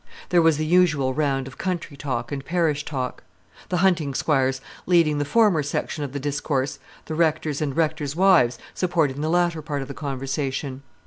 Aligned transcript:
There 0.29 0.41
was 0.41 0.57
the 0.57 0.65
usual 0.65 1.13
round 1.13 1.45
of 1.47 1.59
country 1.59 1.95
talk 1.95 2.31
and 2.31 2.43
parish 2.43 2.85
talk; 2.85 3.21
the 3.69 3.77
hunting 3.85 4.15
squires 4.15 4.59
leading 4.87 5.19
the 5.19 5.25
former 5.25 5.61
section 5.61 6.03
of 6.03 6.11
the 6.11 6.19
discourse, 6.19 6.79
the 7.05 7.13
rectors 7.13 7.61
and 7.61 7.77
rectors' 7.77 8.15
wives 8.15 8.57
supporting 8.73 9.21
the 9.21 9.29
latter 9.29 9.61
part 9.61 9.83
of 9.83 9.87
the 9.87 9.93
conversation. 9.93 10.81